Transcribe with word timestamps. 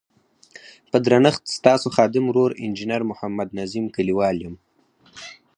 په 0.91 0.97
درنښت 1.05 1.43
ستاسو 1.57 1.87
خادم 1.95 2.25
ورور 2.27 2.51
انجنیر 2.65 3.01
محمد 3.11 3.47
نظیم 3.59 3.85
کلیوال 3.95 4.37
یم. 4.45 4.55